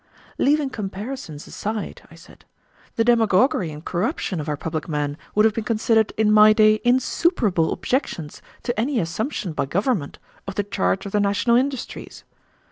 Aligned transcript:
"Leaving 0.39 0.71
comparisons 0.71 1.45
aside," 1.45 2.01
I 2.09 2.15
said, 2.15 2.43
"the 2.95 3.03
demagoguery 3.03 3.69
and 3.71 3.85
corruption 3.85 4.39
of 4.39 4.49
our 4.49 4.57
public 4.57 4.89
men 4.89 5.15
would 5.35 5.45
have 5.45 5.53
been 5.53 5.63
considered, 5.63 6.11
in 6.17 6.31
my 6.31 6.53
day, 6.53 6.81
insuperable 6.83 7.71
objections 7.71 8.41
to 8.63 8.79
any 8.79 8.99
assumption 8.99 9.53
by 9.53 9.67
government 9.67 10.17
of 10.47 10.55
the 10.55 10.63
charge 10.63 11.05
of 11.05 11.11
the 11.11 11.19
national 11.19 11.55
industries. 11.55 12.23